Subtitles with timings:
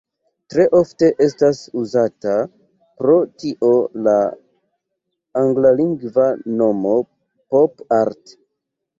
[0.51, 2.31] Tre ofte estas uzata
[3.01, 3.69] pro tio
[4.07, 4.15] la
[5.41, 6.25] anglalingva
[6.63, 6.95] nomo
[7.53, 8.33] "pop art".